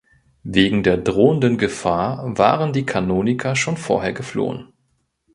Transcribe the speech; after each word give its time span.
Wegen 0.43 0.81
der 0.81 0.97
drohenden 0.97 1.59
Gefahr 1.59 2.35
waren 2.35 2.73
die 2.73 2.87
Kanoniker 2.87 3.55
schon 3.55 3.77
vorher 3.77 4.13
geflohen. 4.13 4.73